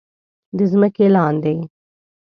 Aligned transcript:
د 0.57 0.59
ځمکې 0.71 1.05
لاندې 1.15 1.55